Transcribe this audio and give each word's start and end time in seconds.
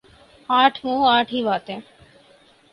آٹھ 0.49 0.79
منہ 0.85 1.05
آٹھ 1.07 1.33
ہی 1.33 1.43
باتیں۔ 1.43 1.79